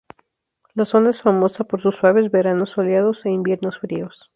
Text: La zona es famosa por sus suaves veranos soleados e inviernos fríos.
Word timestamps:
La 0.73 0.83
zona 0.85 1.11
es 1.11 1.21
famosa 1.21 1.63
por 1.63 1.79
sus 1.79 1.95
suaves 1.95 2.31
veranos 2.31 2.71
soleados 2.71 3.23
e 3.27 3.29
inviernos 3.29 3.77
fríos. 3.77 4.29